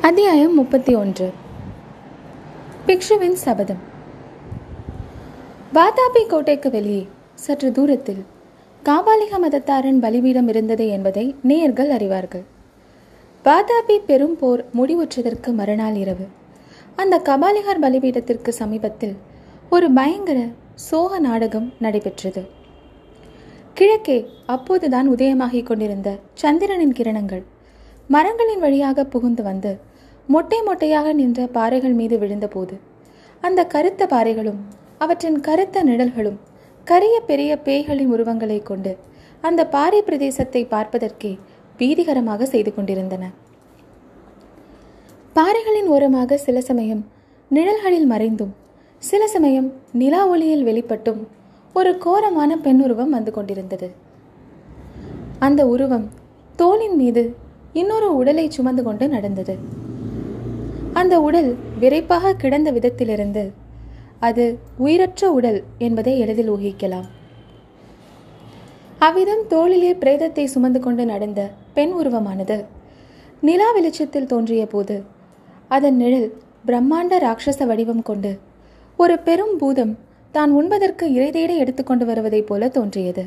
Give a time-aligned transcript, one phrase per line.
[0.00, 1.32] அத்தியாயம் முப்பத்தி ஒன்று.
[2.86, 3.76] பிக்ஷுவின் சபதம்.
[5.74, 8.24] வாதாபி கோட்டைக்கு வெளியே சற்று தூரத்தில்
[8.84, 12.44] காபாலிக மதத்தாரின் பலிபீடம் இருந்தது என்பதை நேயர்கள் அறிவார்கள்.
[13.44, 16.26] வாதாபி பெரும் போர் முடிவுற்றதற்கு மறுநாள் இரவு.
[16.96, 19.16] அந்த கபாலிகர் பலிபீடத்திற்கு சமீபத்தில்
[19.70, 22.46] ஒரு பயங்கர சோக நாடகம் நடைபெற்றது.
[23.74, 27.42] கிழக்கே அப்போதுதான் உதயமாகிக் கொண்டிருந்த சந்திரனின் கிரணங்கள்
[28.08, 29.78] மரங்களின் வழியாக புகுந்து வந்து
[30.28, 32.74] மொட்டை மொட்டையாக நின்ற பாறைகள் மீது விழுந்தபோது
[33.40, 34.58] அந்த கருத்த பாறைகளும்
[34.98, 36.38] அவற்றின் கருத்த நிழல்களும்
[36.86, 38.92] கரிய பெரிய பேய்களின் உருவங்களை கொண்டு
[39.40, 41.32] அந்த பாறை பிரதேசத்தை பார்ப்பதற்கே
[41.78, 43.24] பீதிகரமாக செய்து கொண்டிருந்தன.
[45.36, 47.02] பாறைகளின் ஓரமாக சில சமயம்
[47.50, 48.52] நிழல்களில் மறைந்தும்
[49.02, 51.20] சில சமயம் நிலா ஒளியில் வெளிப்பட்டும்
[51.74, 53.88] ஒரு கோரமான பெண் உருவம் வந்து கொண்டிருந்தது.
[55.38, 56.08] அந்த உருவம்
[56.56, 57.24] தோளின் மீது
[57.72, 59.56] இன்னொரு உடலை சுமந்து கொண்டு நடந்தது.
[60.98, 61.48] அந்த உடல்
[61.80, 63.42] விரைப்பாக கிடந்த விதத்திலிருந்து
[64.26, 64.44] அது
[64.84, 67.08] உயிரற்ற உடல் என்பதை எளிதில் ஊகிக்கலாம்.
[69.06, 71.40] அவ்விதம் தோளிலே பிரேதத்தை சுமந்து கொண்டு நடந்த
[71.76, 72.56] பெண் உருவமானது
[73.46, 74.96] நிலா வெளிச்சத்தில் தோன்றிய போது
[75.76, 76.28] அதன் நிழல்
[76.68, 78.32] பிரம்மாண்ட ராட்சச வடிவம் கொண்டு
[78.98, 79.92] ஒரு பெரும் பூதம்
[80.34, 83.24] தான் உண்பதற்கு இறைதேடை எடுத்துக்கொண்டு வருவதைப் போல தோன்றியது.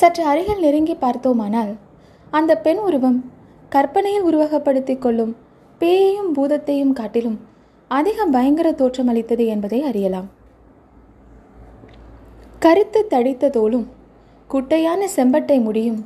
[0.00, 1.72] சற்று அருகில் நெருங்கி பார்த்தோமானால்
[2.38, 3.20] அந்த பெண் உருவம்
[3.74, 5.32] கற்பனையில் உருவகப்படுத்திக் கொள்ளும்
[5.80, 7.38] பேயையும் பூதத்தையும் காட்டிலும்
[7.90, 10.28] அதிக பயங்கர தோற்றம் அளித்தது என்பதை அறியலாம்.
[12.64, 13.86] கருத்து தடித்த தோளும்
[14.50, 16.00] குட்டையான செம்பட்டை முடியும்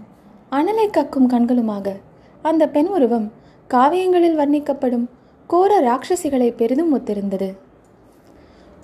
[0.50, 1.94] அனலை கக்கும் கண்களுமாக
[2.42, 3.26] அந்த பெண் உருவம்
[3.70, 5.06] காவியங்களில் வர்ணிக்கப்படும்
[5.50, 7.48] கோர ராட்சசிகளை பெரிதும் ஒத்திருந்தது.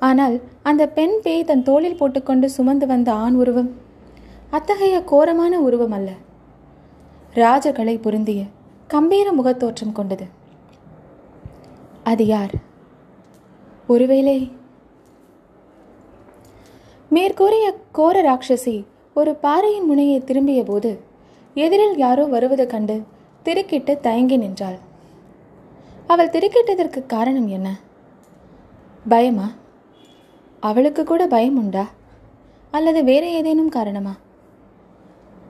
[0.09, 0.37] ஆனால்
[0.71, 3.71] அந்த பெண் பேய் தன் தோளில் போட்டுக்கொண்டு சுமந்து வந்த ஆண் உருவம்
[4.51, 6.11] அத்தகைய கோரமான உருவம் அல்ல.
[7.35, 8.43] ராஜகளை பொருந்திய
[8.93, 10.27] கம்பீர முகத்தோற்றம் கொண்டது.
[12.05, 12.51] அது யார்?
[13.87, 14.53] ஒருவேளை
[17.09, 18.85] மேற்கூறிய கோர ராட்சசி
[19.15, 21.01] ஒரு பாறையின் முனையை திரும்பிய போது
[21.55, 23.05] எதிரில் யாரோ வருவதை கண்டு
[23.45, 24.79] திருக்கிட்டு தயங்கி நின்றாள்.
[26.07, 27.81] அவள் திருக்கிட்டதற்கு காரணம் என்ன?
[29.09, 29.51] பயமா?
[30.61, 31.89] அவளுக்கு கூட பயம் உண்டா?
[32.71, 34.17] அல்லது வேறு ஏதேனும் காரணமா?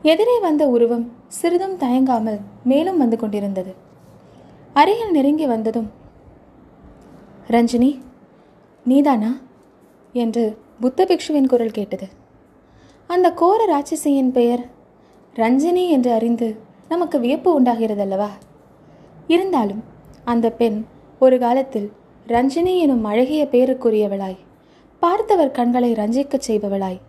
[0.03, 3.75] எதிரே வந்த உருவம் சிறிதும் தயங்காமல் மேலும் வந்து கொண்டிருந்தது.
[4.73, 5.91] அருகில் நெருங்கி வந்ததும்
[7.51, 7.91] ரஞ்சினி
[8.85, 9.31] நீதானா?
[10.15, 12.07] என்று புத்த பிக்ஷுவின் குரல் கேட்டது.
[13.07, 14.63] அந்த கோர ராட்சசியின் பெயர்
[15.37, 16.57] ரஞ்சினி என்று அறிந்து
[16.89, 18.31] நமக்கு வியப்பு உண்டாகிறதல்லவா?
[19.27, 19.83] இருந்தாலும்
[20.25, 20.85] அந்த பெண்
[21.19, 21.93] ஒரு காலத்தில்
[22.27, 24.41] ரஞ்சினி எனும் அழகிய பெயருக்குரியவளாய்
[25.01, 27.01] பார்த்தவர் கண்களை ரஞ்சிக்கச் செய்பவளாய்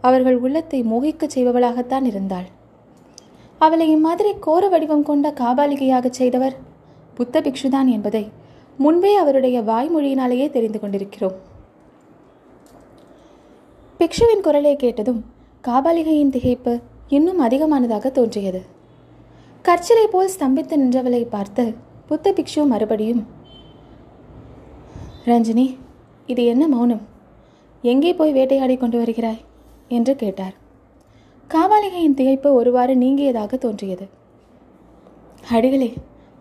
[0.00, 2.54] அவர்கள் உள்ளத்தை மோகிக்கச் செய்பவளாகத்தான் இருந்தாள்.
[3.58, 6.56] அவளை இம்மாதிரி கோர வடிவம் கொண்ட காபாலிகையாகச் செய்தவர்
[7.14, 8.28] புத்த பிக்ஷுதான் என்பதை
[8.76, 11.36] முன்பே அவருடைய வாய்மொழியினாலேயே தெரிந்து கொண்டிருக்கிறோம்.
[13.98, 15.24] பிக்ஷுவின் குரலை கேட்டதும்
[15.68, 18.62] காபாலிகையின் திகைப்பு இன்னும் அதிகமானதாக தோன்றியது.
[19.62, 21.74] கற்சிலை போல் ஸ்தம்பித்து நின்றவளை பார்த்து
[22.06, 23.26] புத்த பிக்ஷு மறுபடியும்
[25.24, 25.76] ரஞ்சினி
[26.26, 27.02] இது என்ன மௌனம்?
[27.82, 29.40] எங்கே போய் வேட்டையாடி கொண்டு வருகிறாய்?
[29.88, 30.54] என்று கேட்டார்.
[31.50, 34.08] காவாலிகையின் திகைப்பு ஒருவாறு நீங்கியதாக தோன்றியது.
[35.48, 35.94] அடிகளே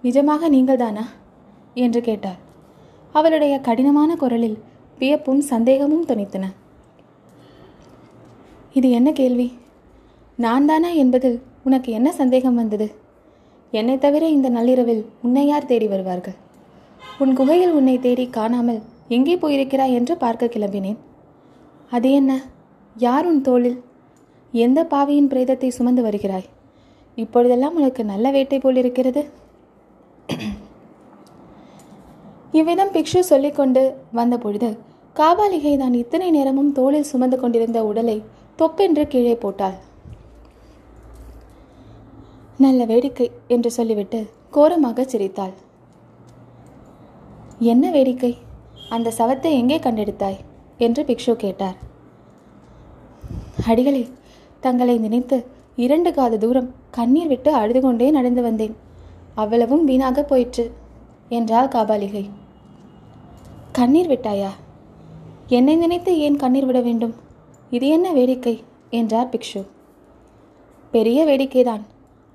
[0.03, 1.03] நிஜமாக நீங்கள்தானா?
[1.73, 2.39] என்று கேட்டார்
[3.13, 4.57] அவளுடைய கடினமான குரலில்
[4.99, 6.45] வியப்பும் சந்தேகமும் துணித்தன
[8.73, 9.47] இது என்ன கேள்வி?
[10.37, 12.87] நான் தானா என்பதில் உனக்கு என்ன சந்தேகம் வந்தது?
[13.71, 16.37] என்னை தவிர இந்த நள்ளிரவில் உன்னை யார் தேடி வருவார்கள்?
[17.19, 20.97] உன் குகையில் உன்னை தேடி காணாமல் எங்கே போயிருக்கிறாய் என்று பார்க்க கிளம்பினேன்.
[21.89, 22.41] அது என்ன?
[22.95, 23.83] யார் உன் தோளில்
[24.63, 26.47] எந்த பாவியின் பிரேதத்தை சுமந்து வருகிறாய்?
[27.23, 29.21] இப்பொழுதெல்லாம் உனக்கு நல்ல வேட்டை போல் இருக்கிறது.
[32.59, 33.81] இவ்விதம் பிக்ஷு சொல்லிக்கொண்டு
[34.19, 34.69] வந்த பொழுது
[35.19, 38.17] காபாலிகை தான் இத்தனை நேரமும் தோளில் சுமந்து கொண்டிருந்த உடலை
[38.59, 39.77] தொப்பென்று கீழே போட்டாள்.
[42.65, 44.19] நல்ல வேடிக்கை என்று சொல்லிவிட்டு
[44.55, 45.55] கோரமாக சிரித்தாள்.
[47.73, 48.31] என்ன வேடிக்கை?
[48.95, 50.39] அந்த சவத்தை எங்கே கண்டெடுத்தாய்?
[50.85, 51.77] என்று பிக்ஷு கேட்டார்.
[53.71, 54.03] அடிகளே
[54.65, 55.37] தங்களை நினைத்து
[55.75, 58.75] இரண்டு காத தூரம் கண்ணீர் விட்டு அழுது கொண்டே நடந்து வந்தேன்.
[59.35, 60.65] அவ்வளவும் வீணாக போயிற்று
[61.29, 62.23] என்றாள் காபாலிகை.
[63.71, 64.51] கண்ணீர் விட்டாயா?
[65.47, 67.13] என்னை நினைத்து ஏன் கண்ணீர் விட வேண்டும்?
[67.69, 68.55] இது என்ன வேடிக்கை?
[68.89, 69.61] என்றார் பிக்ஷு.
[70.93, 71.83] பெரிய வேடிக்கைதான்.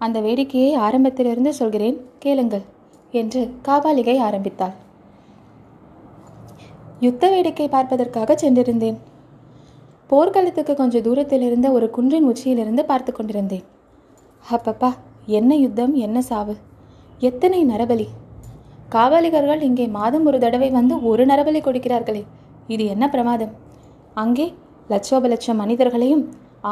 [0.01, 2.65] அந்த வேடிக்கையை ஆரம்பத்திலிருந்து சொல்கிறேன் கேளுங்கள்
[3.13, 4.77] என்று காபாலிகை ஆரம்பித்தாள்.
[7.01, 8.99] யுத்த வேடிக்கை பார்ப்பதற்காக சென்றிருந்தேன்.
[10.11, 13.65] போர்க்களத்துக்கு கொஞ்சம் தூரத்தில் இருந்த ஒரு குன்றின் உச்சியிலிருந்து பார்த்து கொண்டிருந்தேன்.
[14.55, 14.91] அப்பப்பா
[15.39, 16.55] என்ன யுத்தம் என்ன சாவு?
[17.29, 18.07] எத்தனை நரபலி?
[18.95, 22.23] காவலிகர்கள் இங்கே மாதம் ஒரு தடவை வந்து ஒரு நரபலி கொடுக்கிறார்களே
[22.75, 23.53] இது என்ன பிரமாதம்?
[24.23, 24.47] அங்கே
[24.93, 26.25] லட்சோப லட்சம் மனிதர்களையும்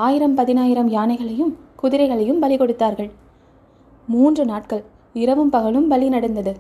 [0.04, 1.52] ஆயிரம் பதினாயிரம் யானைகளையும்
[1.82, 3.10] குதிரைகளையும் பலி கொடுத்தார்கள்.
[4.14, 4.84] மூன்று நாட்கள்
[5.24, 6.54] இரவும் பகலும் பலி நடந்தது.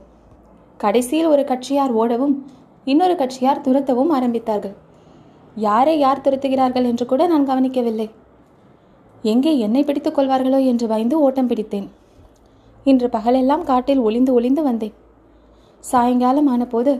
[0.80, 2.34] கடைசியில் ஒரு கட்சியார் ஓடவும்
[2.92, 4.76] இன்னொரு கட்சியார் துரத்தவும் ஆரம்பித்தார்கள்.
[5.66, 8.08] யாரை யார் துரத்துகிறார்கள் என்று கூட நான் கவனிக்கவில்லை.
[9.24, 11.88] எங்கே என்னை பிடித்துக் கொள்வார்களோ என்று பயந்து ஓட்டம் பிடித்தேன்.
[12.86, 14.94] இன்று பகலெல்லாம் காட்டில் ஒளிந்து ஒளிந்து வந்தேன்.
[15.84, 16.92] சாயங்காலம் ஆனபோது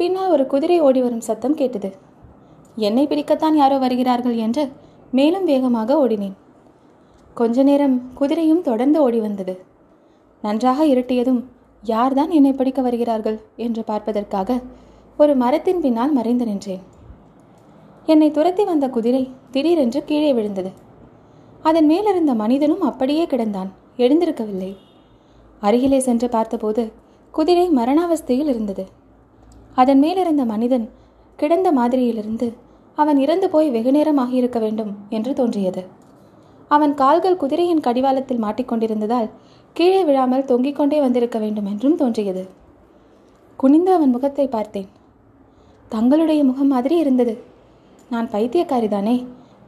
[0.00, 1.90] பின்னால் ஒரு குதிரை ஓடி வரும் சத்தம் கேட்டது.
[2.86, 4.64] என்னை பிடிக்கத்தான் யாரோ வருகிறார்கள் என்று
[5.18, 6.36] மேலும் வேகமாக ஓடினேன்.
[7.36, 9.54] கொஞ்ச நேரம் குதிரையும் தொடர்ந்து ஓடி வந்தது.
[10.44, 11.40] நன்றாக இருட்டியதும்
[11.82, 14.58] யார்தான் என்னை பிடிக்க வருகிறார்கள் என்று பார்ப்பதற்காக
[15.18, 16.84] ஒரு மரத்தின் பின்னால் மறைந்து நின்றேன்.
[18.06, 20.70] என்னை துரத்தி வந்த குதிரை திடீரென்று கீழே விழுந்தது.
[21.62, 23.70] அதன் மேலிருந்த மனிதனும் அப்படியே கிடந்தான்.
[23.96, 24.76] எழுந்திருக்கவில்லை.
[25.60, 26.92] அருகிலே சென்று பார்த்தபோது
[27.30, 28.86] குதிரை மரணாவஸ்தையில் இருந்தது.
[29.74, 30.90] அதன் மேலிருந்த மனிதன்
[31.36, 32.52] கிடந்த மாதிரியிலிருந்து
[32.94, 35.84] அவன் இறந்து போய் வெகுநேரம் ஆகியிருக்க வேண்டும் என்று தோன்றியது.
[36.68, 39.30] அவன் கால்கள் குதிரையின் கடிவாளத்தில் மாட்டிக்கொண்டிருந்ததால்
[39.72, 42.48] கீழே விழாமல் தொங்கிக் கொண்டே வந்திருக்க வேண்டும் என்றும் தோன்றியது.
[43.56, 44.88] குனிந்து அவன் முகத்தை பார்த்தேன்.
[45.88, 47.54] தங்களுடைய முகம் மாதிரி இருந்தது.
[48.12, 49.16] நான் பைத்தியக்காரிதானே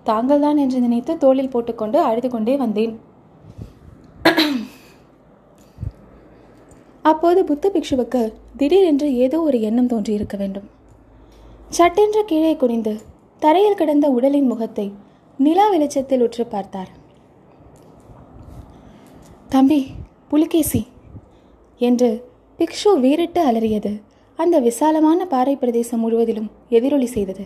[0.09, 2.95] தாங்கள்தான் என்று நினைத்து தோளில் போட்டுக்கொண்டு அழுது கொண்டே வந்தேன்.
[7.05, 8.23] அப்போது புத்த பிக்ஷுவுக்கு
[8.61, 10.67] திடீரென்று ஏதோ ஒரு எண்ணம் தோன்றியிருக்க வேண்டும்.
[11.79, 12.95] சட்டென்று கீழே குனிந்து
[13.43, 14.87] தரையில் கிடந்த உடலின் முகத்தை
[15.39, 16.91] நிலா வெளிச்சத்தில் உற்று பார்த்தார்.
[19.49, 19.81] தம்பி
[20.31, 20.83] புலிகேசி
[21.81, 22.11] என்று
[22.59, 23.93] பிக்ஷு வீரிட்டு அலறியது
[24.39, 27.45] அந்த விசாலமான பாறை பிரதேசம் முழுவதிலும் எதிரொலி செய்தது.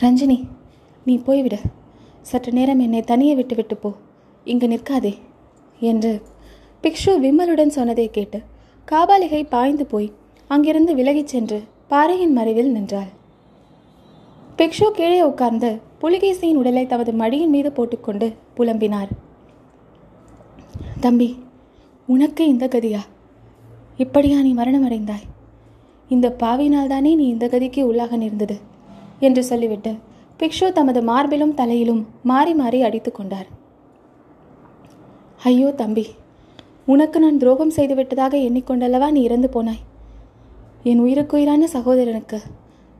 [0.00, 0.48] ரஞ்சினி
[1.04, 1.58] நீ போய்விடு
[2.22, 3.92] சற்று நேரம் என்னை தனியே விட்டுவிட்டு போ.
[4.44, 5.14] இங்கு நிற்காதே
[5.80, 6.22] என்று
[6.82, 8.42] பிக்ஷு விம்மலுடன் சொன்னதை கேட்டு
[8.90, 10.12] காபாலிகை பாய்ந்து போய்
[10.48, 13.10] அங்கிருந்து விலகிச் சென்று பாறையின் மறைவில் நின்றாள்.
[14.58, 19.10] பிக்ஷு கீழே உட்கார்ந்து புலிகேசியின் உடலை தமது மடியின் மீது போட்டுக்கொண்டு புலம்பினார்.
[21.00, 21.44] தம்பி
[22.06, 23.00] உனக்கு இந்த கதியா?
[23.96, 25.28] இப்படியா நீ மரணம் அடைந்தாய்
[26.08, 28.67] இந்த பாவினால்தானே நீ இந்த கதிக்கு உள்ளாக நேர்ந்தது?
[29.26, 29.92] என்று சொல்லிவிட்டு
[30.40, 33.48] பிக்ஷு தமது மார்பிலும் தலையிலும் மாறி மாறி அடித்து கொண்டார்.
[35.50, 36.06] ஐயோ தம்பி
[36.92, 39.82] உனக்கு நான் துரோகம் செய்துவிட்டதாக எண்ணிக்கொண்டல்லவா நீ இறந்து போனாய்?
[40.90, 42.38] என் உயிருக்குயிரான சகோதரனுக்கு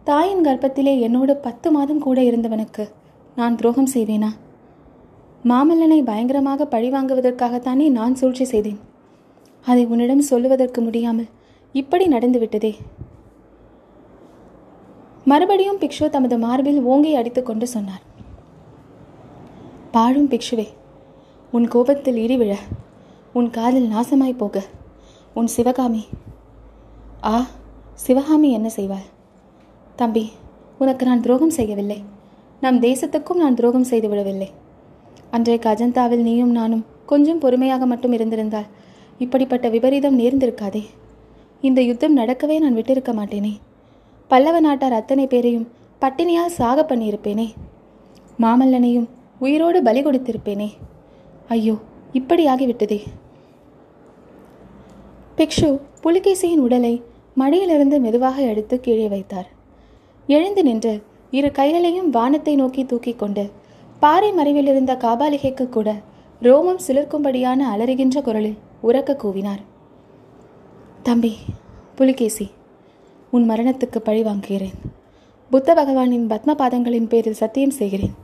[0.09, 2.85] தாயின் கர்ப்பத்திலே என்னோடு பத்து மாதம் கூட இருந்தவனுக்கு
[3.37, 4.31] நான் துரோகம் செய்வேனா
[5.51, 8.81] மாமல்லனை பயங்கரமாக பழிவாங்குவதற்காகத்தானே நான் சூழ்ச்சி செய்தேன்.
[9.67, 11.29] அதை உன்னிடம் சொல்லுவதற்கு முடியாமல்
[11.75, 12.73] இப்படி நடந்துவிட்டதே.
[15.31, 18.05] மறுபடியும் பிக்ஷு தமது மார்பில் ஓங்கி அடித்துக்கொண்டு சொன்னார்.
[19.95, 20.67] பாழும் பிக்ஷுவே
[21.57, 22.53] உன் கோபத்தில் இடிவிழ
[23.39, 24.63] உன் காதில் நாசமாய் போக
[25.39, 26.03] உன் சிவகாமி
[27.33, 27.37] ஆ
[28.05, 29.07] சிவகாமி என்ன செய்வாள்?
[30.01, 30.25] தம்பி
[30.83, 31.99] உனக்கு நான் துரோகம் செய்யவில்லை.
[32.65, 34.51] நம் தேசத்துக்கும் நான் துரோகம் செய்து விடவில்லை.
[35.31, 38.69] அன்றைக்கு அஜந்தாவில் நீயும் நானும் கொஞ்சம் பொறுமையாக மட்டும் இருந்திருந்தால்
[39.25, 40.85] இப்படிப்பட்ட விபரீதம் நேர்ந்திருக்காதே.
[41.69, 43.55] இந்த யுத்தம் நடக்கவே நான் விட்டிருக்க மாட்டேனே.
[44.31, 45.69] பல்லவ நாட்டார் அத்தனை பேரையும்
[46.03, 47.47] பட்டினியால் சாக பண்ணியிருப்பேனே.
[48.43, 49.07] மாமல்லனையும்
[49.39, 50.69] உயிரோடு பலி கொடுத்திருப்பேனே.
[51.49, 51.75] ஐயோ
[52.13, 52.99] இப்படி ஆகிவிட்டதே.
[55.39, 55.69] பிக்ஷு
[56.05, 56.95] புலிகேசியின் உடலை
[57.35, 59.49] மடியிலிருந்து மெதுவாக எடுத்து கீழே வைத்தார்.
[60.27, 60.93] எழுந்து நின்று
[61.31, 63.45] இரு கைகளையும் வானத்தை நோக்கி தூக்கி கொண்டு
[64.03, 65.89] பாறை மறைவில் இருந்த காபாலிகைக்கு கூட
[66.43, 69.63] ரோமம் சிலிர்க்கும்படியான அலறுகின்ற குரலில் உறக்க கூவினார்.
[71.03, 71.33] தம்பி
[71.97, 72.47] புலிகேசி
[73.31, 74.73] உன் மரணத்துக்கு பழி வாங்குகிறேன்.
[75.51, 78.15] புத்த பகவானின் பத்ம பாதங்களின் பேரில் சத்தியம் செய்கிறேன்.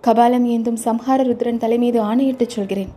[0.00, 2.88] கபாலம் ஏந்தும் சம்ஹார ருத்ரன் தலைமீது ஆணையிட்டுச் சொல்கிறேன்.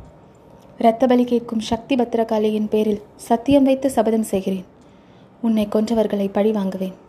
[0.78, 4.66] இரத்த பலி கேட்கும் சக்தி பத்திரகாளியின் பேரில் சத்தியம் வைத்து சபதம் செய்கிறேன்.
[5.42, 7.04] உன்னை கொன்றவர்களை பழி வாங்குவேன்.